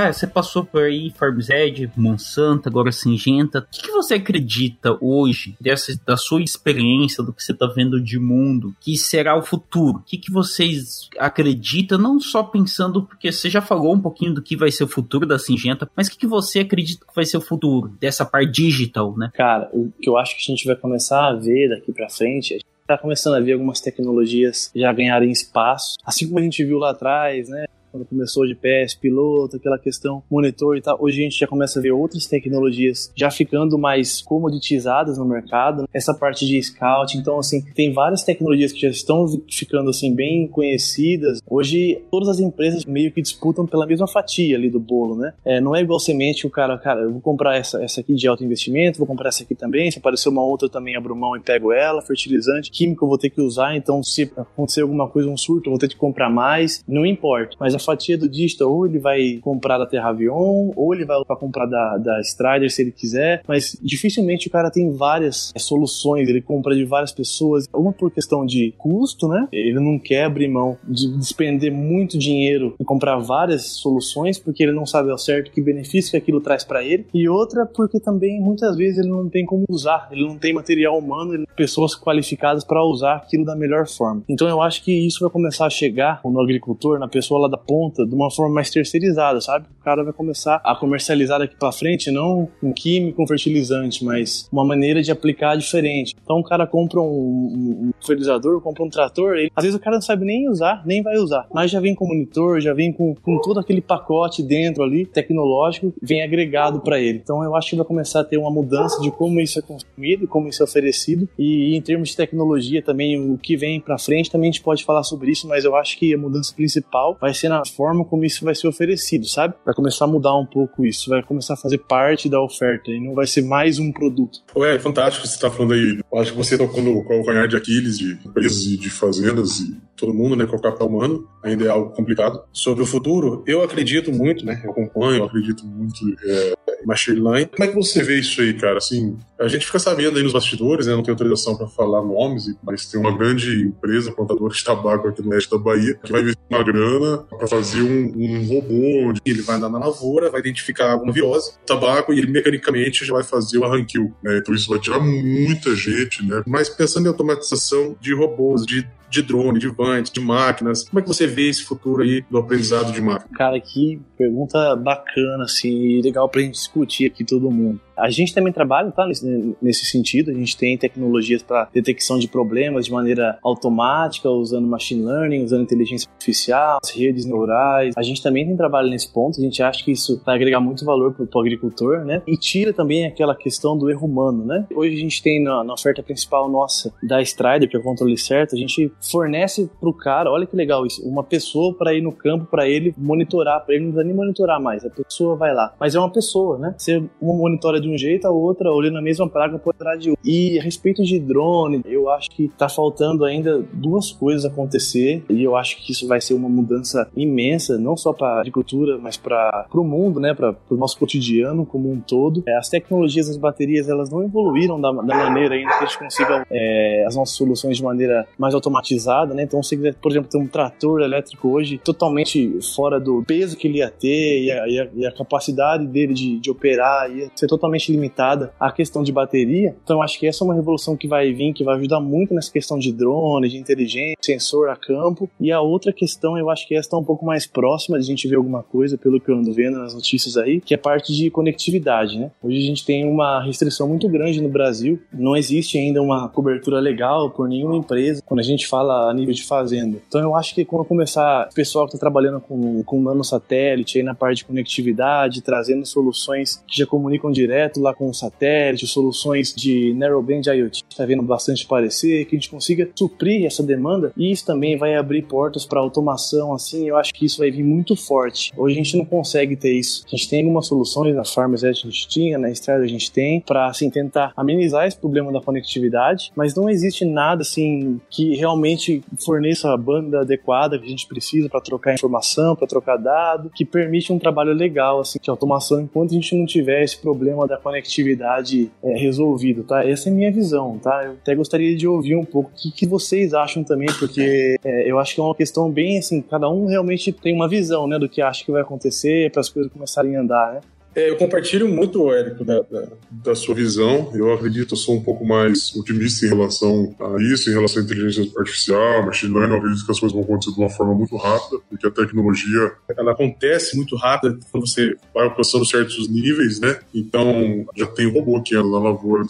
[0.00, 3.58] Cara, você passou por aí, Farmzed, Monsanto, agora Singenta.
[3.58, 8.02] O que, que, você acredita hoje, dessa, da sua experiência, do que você está vendo
[8.02, 9.98] de mundo, que será o futuro?
[9.98, 14.40] O que, que vocês acreditam, não só pensando, porque você já falou um pouquinho do
[14.40, 17.26] que vai ser o futuro da Singenta, mas o que, que você acredita que vai
[17.26, 19.30] ser o futuro dessa parte digital, né?
[19.34, 22.56] Cara, o que eu acho que a gente vai começar a ver daqui para frente,
[22.80, 26.92] está começando a ver algumas tecnologias já ganharem espaço, assim como a gente viu lá
[26.92, 27.66] atrás, né?
[27.90, 30.96] Quando começou de PS, piloto, aquela questão monitor e tal.
[31.00, 35.88] Hoje a gente já começa a ver outras tecnologias já ficando mais comoditizadas no mercado.
[35.92, 40.46] Essa parte de scout, então assim, tem várias tecnologias que já estão ficando assim bem
[40.46, 41.40] conhecidas.
[41.48, 45.32] Hoje todas as empresas meio que disputam pela mesma fatia ali do bolo, né?
[45.44, 48.28] É, não é igual semente o cara, cara, eu vou comprar essa, essa aqui de
[48.28, 51.40] alto investimento, vou comprar essa aqui também, se aparecer uma outra também abro mão e
[51.40, 55.36] pego ela, fertilizante, químico eu vou ter que usar, então se acontecer alguma coisa, um
[55.36, 57.56] surto, eu vou ter que comprar mais, não importa.
[57.58, 61.36] Mas a fatia do digital, ou ele vai comprar da Terravion, ou ele vai para
[61.36, 66.28] comprar da, da Strider se ele quiser, mas dificilmente o cara tem várias é, soluções,
[66.28, 69.48] ele compra de várias pessoas, uma por questão de custo, né?
[69.52, 74.72] Ele não quer abrir mão de despender muito dinheiro e comprar várias soluções porque ele
[74.72, 78.40] não sabe ao certo que benefício que aquilo traz para ele, e outra porque também
[78.40, 82.84] muitas vezes ele não tem como usar, ele não tem material humano, pessoas qualificadas para
[82.84, 84.22] usar aquilo da melhor forma.
[84.28, 87.56] Então eu acho que isso vai começar a chegar no agricultor, na pessoa lá da
[87.70, 89.64] ponta, de uma forma mais terceirizada, sabe?
[89.80, 94.48] O cara vai começar a comercializar daqui para frente não um químico, um fertilizante, mas
[94.50, 96.16] uma maneira de aplicar diferente.
[96.20, 99.96] Então o cara compra um, um, fertilizador, compra um trator, ele, às vezes o cara
[99.96, 103.14] não sabe nem usar, nem vai usar, mas já vem com monitor, já vem com,
[103.14, 107.20] com todo aquele pacote dentro ali, tecnológico, vem agregado para ele.
[107.22, 110.26] Então eu acho que vai começar a ter uma mudança de como isso é consumido,
[110.26, 114.28] como isso é oferecido e em termos de tecnologia também o que vem para frente
[114.28, 117.32] também a gente pode falar sobre isso, mas eu acho que a mudança principal vai
[117.32, 119.54] ser na forma como isso vai ser oferecido, sabe?
[119.64, 123.00] Vai começar a mudar um pouco isso, vai começar a fazer parte da oferta e
[123.00, 124.40] não vai ser mais um produto.
[124.56, 126.00] Ué, é fantástico você está falando aí.
[126.12, 129.76] Eu acho que você tocou no calcanhar de Aquiles de empresas e de fazendas e
[130.00, 132.42] todo mundo, né, com o capital humano, ainda é algo complicado.
[132.52, 136.54] Sobre o futuro, eu acredito muito, né, eu acompanho, eu acredito muito é,
[136.86, 137.46] learning.
[137.46, 138.78] Como é que você vê isso aí, cara?
[138.78, 142.54] Assim, a gente fica sabendo aí nos bastidores, né, não tem autorização para falar nomes,
[142.62, 146.20] mas tem uma grande empresa, plantadora de tabaco aqui no oeste da Bahia, que vai
[146.20, 150.40] investir uma grana para fazer um, um, robô onde ele vai andar na lavoura, vai
[150.40, 154.38] identificar alguma virose, tabaco, e ele mecanicamente já vai fazer o arranquio, né?
[154.38, 156.42] Então isso vai tirar muita gente, né?
[156.46, 160.88] Mas pensando em automatização de robôs, de de drone, de vantes, de máquinas.
[160.88, 163.28] Como é que você vê esse futuro aí do aprendizado de máquina?
[163.36, 167.80] Cara, que pergunta bacana, assim, legal pra gente discutir aqui todo mundo.
[168.00, 172.28] A gente também trabalha tá, nesse, nesse sentido, a gente tem tecnologias para detecção de
[172.28, 177.94] problemas de maneira automática, usando machine learning, usando inteligência artificial, redes neurais.
[177.96, 180.84] A gente também tem trabalho nesse ponto, a gente acha que isso vai agregar muito
[180.84, 182.22] valor para o agricultor, né?
[182.26, 184.66] E tira também aquela questão do erro humano, né?
[184.74, 188.16] Hoje a gente tem na, na oferta principal nossa da Strider, que é o controle
[188.16, 192.00] certo, a gente fornece para o cara, olha que legal isso, uma pessoa para ir
[192.00, 195.54] no campo para ele monitorar, para ele não precisa nem monitorar mais, a pessoa vai
[195.54, 195.74] lá.
[195.78, 196.74] Mas é uma pessoa, né?
[196.76, 200.24] Você monitora de um jeito, a outra olhando a mesma praga por trás de outro.
[200.24, 205.42] E a respeito de drone, eu acho que tá faltando ainda duas coisas acontecer e
[205.42, 209.66] eu acho que isso vai ser uma mudança imensa, não só para agricultura, mas para
[209.72, 212.42] o mundo, né, para o nosso cotidiano como um todo.
[212.46, 215.98] É, as tecnologias das baterias, elas não evoluíram da, da maneira ainda que a gente
[215.98, 219.42] consiga é, as nossas soluções de maneira mais automatizada, né?
[219.42, 223.68] Então, se quiser, por exemplo, ter um trator elétrico hoje totalmente fora do peso que
[223.68, 227.30] ele ia ter e a, e a, e a capacidade dele de, de operar ia
[227.34, 229.76] ser totalmente totalmente limitada à questão de bateria.
[229.84, 232.52] Então acho que essa é uma revolução que vai vir, que vai ajudar muito nessa
[232.52, 235.30] questão de drone, de inteligência, sensor a campo.
[235.40, 238.06] E a outra questão, eu acho que essa está um pouco mais próxima de a
[238.06, 241.14] gente ver alguma coisa, pelo que eu ando vendo nas notícias aí, que é parte
[241.14, 242.30] de conectividade, né?
[242.42, 246.80] Hoje a gente tem uma restrição muito grande no Brasil, não existe ainda uma cobertura
[246.80, 249.98] legal por nenhuma empresa quando a gente fala a nível de fazenda.
[250.08, 254.04] Então eu acho que quando começar o pessoal que está trabalhando com, com nanosatélite aí
[254.04, 258.86] na parte de conectividade, trazendo soluções que já comunicam direto direto lá com o satélite,
[258.86, 264.12] soluções de narrowband IoT, está vendo bastante parecer, que a gente consiga suprir essa demanda
[264.16, 267.62] e isso também vai abrir portas para automação, assim, eu acho que isso vai vir
[267.62, 268.52] muito forte.
[268.56, 270.04] Hoje a gente não consegue ter isso.
[270.06, 273.40] A gente tem algumas soluções na Farmers a gente tinha, na Estrada a gente tem,
[273.40, 279.02] para assim tentar amenizar esse problema da conectividade, mas não existe nada assim que realmente
[279.24, 283.64] forneça a banda adequada que a gente precisa para trocar informação, para trocar dado, que
[283.64, 287.58] permite um trabalho legal assim de automação enquanto a gente não tiver esse problema da
[287.58, 289.86] conectividade é, resolvido, tá?
[289.86, 291.04] Essa é a minha visão, tá?
[291.04, 294.90] Eu até gostaria de ouvir um pouco o que, que vocês acham também, porque é,
[294.90, 297.98] eu acho que é uma questão bem assim, cada um realmente tem uma visão, né,
[297.98, 300.60] do que acha que vai acontecer para as coisas começarem a andar, né?
[300.94, 304.10] É, eu compartilho muito, Érico, da, da, da, sua visão.
[304.12, 307.84] Eu acredito, eu sou um pouco mais otimista em relação a isso, em relação à
[307.84, 309.54] inteligência artificial, machine learning.
[309.54, 312.72] Eu acredito que as coisas vão acontecer de uma forma muito rápida, porque a tecnologia
[312.96, 316.80] ela acontece muito rápida quando você vai alcançando certos níveis, né?
[316.92, 319.24] Então, já tem robô que anda na lavoura,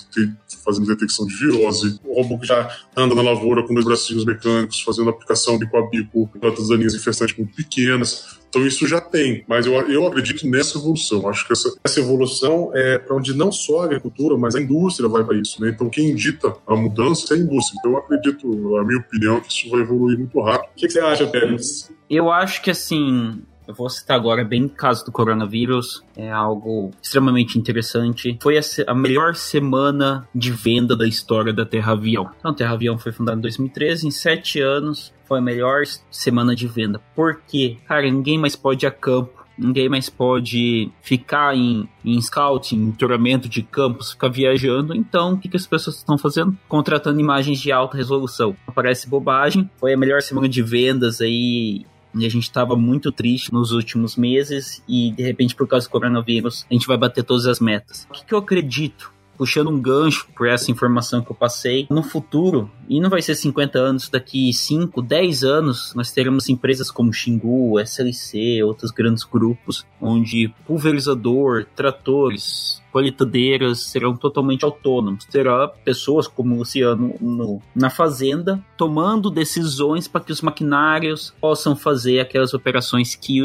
[0.64, 4.80] fazendo detecção de virose, o robô que já anda na lavoura com dois bracinhos mecânicos,
[4.80, 8.39] fazendo aplicação bico a bico, plantas daninhas infestantes muito pequenas.
[8.50, 11.28] Então isso já tem, mas eu, eu acredito nessa evolução.
[11.28, 15.08] Acho que essa, essa evolução é para onde não só a agricultura, mas a indústria
[15.08, 15.62] vai para isso.
[15.62, 15.70] Né?
[15.70, 17.78] Então quem dita a mudança é a indústria.
[17.78, 20.70] Então eu acredito, a minha opinião, que isso vai evoluir muito rápido.
[20.72, 21.90] O que, que você acha, Pérez?
[22.10, 27.56] Eu acho que assim, Eu vou citar agora bem caso do coronavírus, é algo extremamente
[27.56, 28.36] interessante.
[28.42, 32.28] Foi a, a melhor semana de venda da história da Terra Avião.
[32.36, 36.56] Então, a Terra Avião foi fundada em 2013, em sete anos foi a melhor semana
[36.56, 37.00] de venda.
[37.14, 37.76] Por quê?
[37.86, 42.92] Cara, ninguém mais pode ir a campo ninguém mais pode ficar em, em scouting, em
[42.92, 44.94] touramento de campos, ficar viajando.
[44.94, 46.56] Então, o que, que as pessoas estão fazendo?
[46.66, 48.56] Contratando imagens de alta resolução.
[48.74, 49.70] Parece bobagem.
[49.76, 54.16] Foi a melhor semana de vendas aí e a gente estava muito triste nos últimos
[54.16, 58.06] meses e de repente por causa do coronavírus a gente vai bater todas as metas.
[58.10, 59.12] O que, que eu acredito?
[59.40, 63.34] Puxando um gancho por essa informação que eu passei, no futuro, e não vai ser
[63.34, 69.86] 50 anos, daqui 5, 10 anos, nós teremos empresas como Xingu, SLC, outros grandes grupos,
[69.98, 75.24] onde pulverizador, tratores, colheitadeiras serão totalmente autônomos.
[75.24, 81.74] Terá pessoas como o Luciano no, na fazenda tomando decisões para que os maquinários possam
[81.74, 83.40] fazer aquelas operações que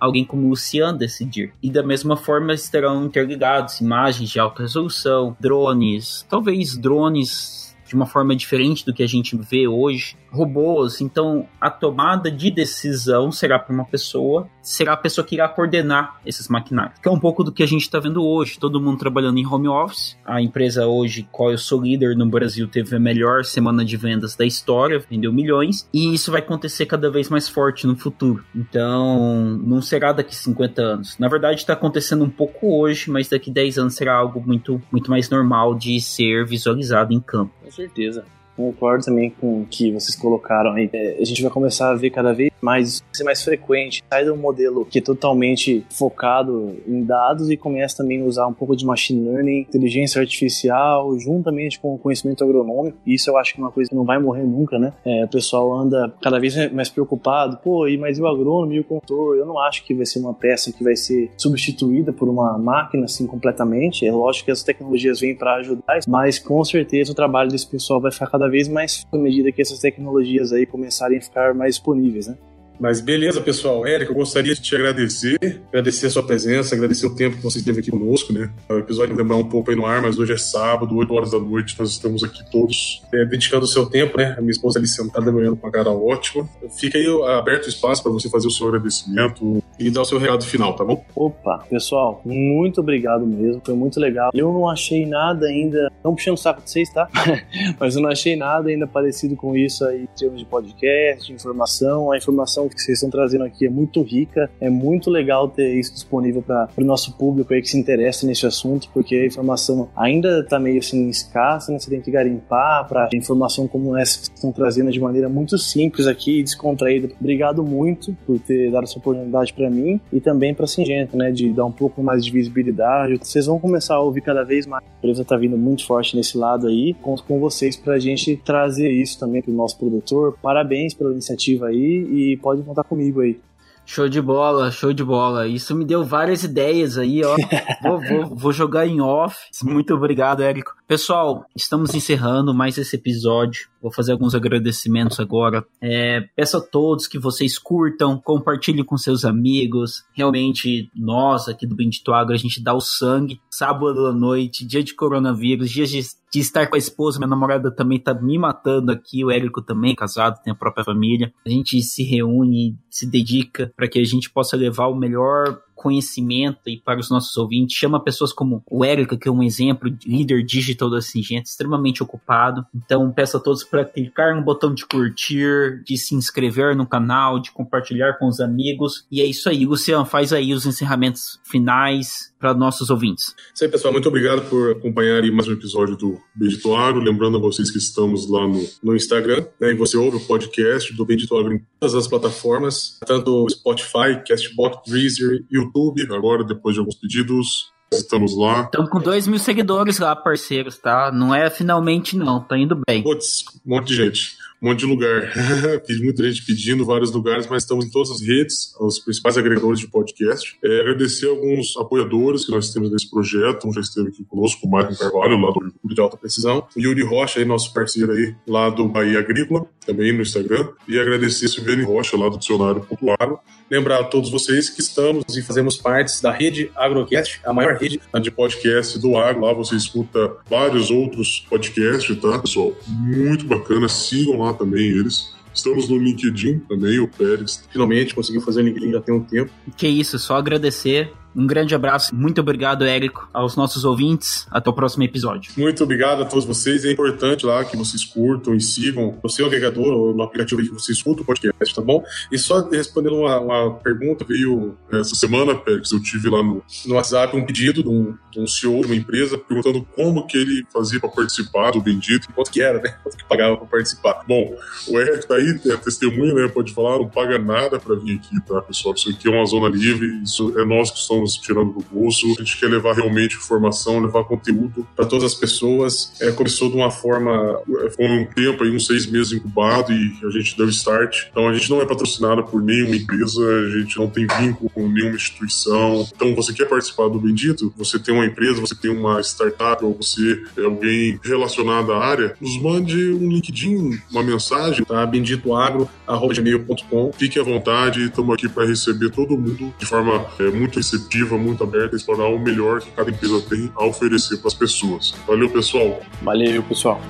[0.00, 1.52] alguém como Lucian decidir.
[1.62, 8.06] E da mesma forma estarão interligados imagens de alta resolução, drones, talvez drones de uma
[8.06, 11.00] forma diferente do que a gente vê hoje, robôs.
[11.00, 16.20] Então, a tomada de decisão será para uma pessoa, será a pessoa que irá coordenar
[16.24, 16.98] esses maquinários.
[17.00, 18.58] Que é um pouco do que a gente está vendo hoje.
[18.58, 20.16] Todo mundo trabalhando em home office.
[20.24, 24.36] A empresa hoje, qual eu sou líder no Brasil, teve a melhor semana de vendas
[24.36, 25.88] da história, vendeu milhões.
[25.92, 28.44] E isso vai acontecer cada vez mais forte no futuro.
[28.54, 31.18] Então, não será daqui 50 anos.
[31.18, 35.10] Na verdade, está acontecendo um pouco hoje, mas daqui 10 anos será algo muito, muito
[35.10, 37.52] mais normal de ser visualizado em campo.
[37.62, 38.24] Com certeza.
[38.56, 40.88] Concordo também com o que vocês colocaram aí.
[40.92, 44.02] É, a gente vai começar a ver cada vez mais ser mais frequente.
[44.08, 48.46] Sai de um modelo que é totalmente focado em dados e começa também a usar
[48.46, 52.98] um pouco de machine learning, inteligência artificial, juntamente com o conhecimento agronômico.
[53.06, 54.92] Isso eu acho que é uma coisa que não vai morrer nunca, né?
[55.04, 57.58] É, o pessoal anda cada vez mais preocupado.
[57.58, 59.36] Pô, mas e o agrônomo e o consultor?
[59.36, 63.04] Eu não acho que vai ser uma peça que vai ser substituída por uma máquina
[63.04, 64.06] assim completamente.
[64.06, 68.00] É lógico que as tecnologias vêm para ajudar, mas com certeza o trabalho desse pessoal
[68.00, 71.74] vai ficar cada vez mais à medida que essas tecnologias aí começarem a ficar mais
[71.74, 72.36] disponíveis, né?
[72.80, 73.86] Mas beleza, pessoal.
[73.86, 77.58] Érico, eu gostaria de te agradecer, agradecer a sua presença, agradecer o tempo que você
[77.58, 78.50] esteve aqui conosco, né?
[78.70, 81.30] O episódio vai demorar um pouco aí no ar, mas hoje é sábado, 8 horas
[81.32, 84.34] da noite, nós estamos aqui todos é, dedicando o seu tempo, né?
[84.38, 86.48] A minha esposa ali sentada manhã com uma cara ótima.
[86.78, 90.18] Fica aí aberto o espaço para você fazer o seu agradecimento e dar o seu
[90.18, 91.04] recado final, tá bom?
[91.14, 94.30] Opa, pessoal, muito obrigado mesmo, foi muito legal.
[94.32, 97.10] Eu não achei nada ainda, não puxando o saco de vocês, tá?
[97.78, 101.34] mas eu não achei nada ainda parecido com isso aí em termos de podcast, de
[101.34, 102.10] informação.
[102.10, 105.92] A informação que vocês estão trazendo aqui é muito rica, é muito legal ter isso
[105.92, 110.40] disponível para o nosso público aí que se interessa nesse assunto, porque a informação ainda
[110.40, 111.78] está meio assim escassa, né?
[111.78, 115.58] Você tem que garimpar para informação como essa que vocês estão trazendo de maneira muito
[115.58, 117.08] simples aqui, descontraída.
[117.20, 121.30] Obrigado muito por ter dado essa oportunidade para mim e também para a Singenta, né?
[121.30, 123.18] De dar um pouco mais de visibilidade.
[123.18, 124.84] Vocês vão começar a ouvir cada vez mais.
[124.84, 126.94] A empresa está vindo muito forte nesse lado aí.
[126.94, 130.36] Conto com vocês para a gente trazer isso também para o nosso produtor.
[130.42, 133.40] Parabéns pela iniciativa aí e pode pode contar comigo aí.
[133.84, 135.48] Show de bola, show de bola.
[135.48, 137.34] Isso me deu várias ideias aí, ó.
[137.82, 139.36] vou, vou, vou, jogar em off.
[139.64, 140.72] Muito obrigado, Érico.
[140.90, 143.68] Pessoal, estamos encerrando mais esse episódio.
[143.80, 145.64] Vou fazer alguns agradecimentos agora.
[145.80, 150.02] É, peço a todos que vocês curtam, compartilhem com seus amigos.
[150.12, 153.40] Realmente, nós aqui do Bendito Agro, a gente dá o sangue.
[153.48, 156.00] Sábado à noite, dia de coronavírus, dia de
[156.32, 159.94] de estar com a esposa, minha namorada também tá me matando aqui, o Érico também,
[159.94, 161.32] casado, tem a própria família.
[161.44, 166.60] A gente se reúne, se dedica para que a gente possa levar o melhor conhecimento
[166.66, 167.74] e para os nossos ouvintes.
[167.74, 172.66] Chama pessoas como o Érica, que é um exemplo, líder digital da Singenta, extremamente ocupado.
[172.74, 177.40] Então, peço a todos para clicar no botão de curtir, de se inscrever no canal,
[177.40, 179.06] de compartilhar com os amigos.
[179.10, 179.64] E é isso aí.
[179.64, 183.34] Luciano, faz aí os encerramentos finais para nossos ouvintes.
[183.54, 183.92] Isso aí, pessoal.
[183.92, 187.00] Muito obrigado por acompanhar mais um episódio do Bendito Agro.
[187.00, 190.92] Lembrando a vocês que estamos lá no, no Instagram, né, e você ouve o podcast
[190.94, 196.74] do Bendito Agro em todas as plataformas, tanto Spotify, Castbox, Deezer, YouTube, YouTube, agora, depois
[196.74, 197.72] de alguns pedidos.
[197.92, 198.62] Estamos lá.
[198.62, 201.10] Estamos com dois mil seguidores lá, parceiros, tá?
[201.12, 202.40] Não é finalmente, não.
[202.40, 203.02] Tá indo bem.
[203.02, 205.32] Putz, um monte de gente um monte de lugar.
[206.02, 209.88] muita gente pedindo vários lugares, mas estamos em todas as redes, os principais agregadores de
[209.88, 210.56] podcast.
[210.62, 213.66] É, agradecer alguns apoiadores que nós temos nesse projeto.
[213.66, 216.66] Um já esteve aqui conosco, o Marco Carvalho, lá do Agricultura de Alta Precisão.
[216.76, 220.68] O Yuri Rocha, aí, nosso parceiro aí, lá do Bahia Agrícola, também no Instagram.
[220.86, 223.40] E agradecer Silviane Rocha, lá do Dicionário Popular.
[223.70, 228.00] Lembrar a todos vocês que estamos e fazemos parte da rede Agrocast, a maior rede
[228.20, 229.44] de podcast do agro.
[229.44, 232.74] Lá você escuta vários outros podcasts, tá, pessoal?
[232.88, 233.88] Muito bacana.
[233.88, 235.34] Sigam lá também eles.
[235.52, 239.50] Estamos no LinkedIn também, o Pérez finalmente conseguiu fazer o LinkedIn já tem um tempo.
[239.76, 244.46] Que isso, só agradecer um grande abraço, muito obrigado, Érico, aos nossos ouvintes.
[244.50, 245.52] Até o próximo episódio.
[245.56, 246.84] Muito obrigado a todos vocês.
[246.84, 250.68] É importante lá que vocês curtam e sigam no seu agregador ou no aplicativo que
[250.68, 252.02] você escuta o podcast, tá bom?
[252.30, 256.94] E só respondendo uma, uma pergunta, veio essa semana, Pérez, eu tive lá no, no
[256.94, 260.64] WhatsApp um pedido de um, de um CEO de uma empresa perguntando como que ele
[260.72, 262.96] fazia para participar do Bendito, quanto que era, né?
[263.02, 264.24] Quanto que pagava para participar.
[264.26, 264.56] Bom,
[264.88, 266.48] o Érico tá aí, é testemunha, né?
[266.48, 268.94] Pode falar, não paga nada para vir aqui, tá, pessoal?
[268.94, 272.26] Isso aqui é uma zona livre, isso é nós que estamos tirando do bolso.
[272.38, 276.12] A gente quer levar realmente informação, levar conteúdo para todas as pessoas.
[276.20, 277.60] É, começou de uma forma,
[277.96, 281.26] foi um tempo aí, uns seis meses incubado e a gente deu start.
[281.30, 284.88] Então a gente não é patrocinado por nenhuma empresa, a gente não tem vínculo com
[284.88, 286.06] nenhuma instituição.
[286.14, 287.72] Então você quer participar do Bendito?
[287.76, 292.34] Você tem uma empresa, você tem uma startup ou você é alguém relacionado à área,
[292.40, 295.04] nos mande um LinkedIn, uma mensagem, tá?
[295.06, 297.12] benditoagro.gmail.com.
[297.12, 301.36] Fique à vontade, estamos aqui para receber todo mundo de forma é, muito receptiva receptiva,
[301.36, 305.14] muito aberta a explorar o melhor que cada empresa tem a oferecer para as pessoas.
[305.26, 306.00] Valeu, pessoal.
[306.22, 307.00] Valeu, pessoal.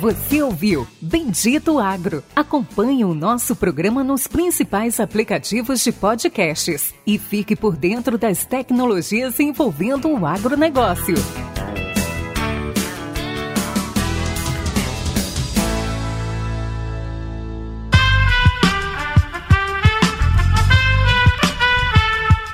[0.00, 2.24] Você ouviu Bendito Agro.
[2.34, 9.38] Acompanhe o nosso programa nos principais aplicativos de podcasts e fique por dentro das tecnologias
[9.38, 11.16] envolvendo o agronegócio.